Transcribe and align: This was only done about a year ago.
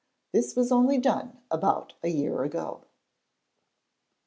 This 0.31 0.55
was 0.55 0.71
only 0.71 0.97
done 0.97 1.37
about 1.51 1.93
a 2.01 2.07
year 2.07 2.41
ago. 2.41 2.85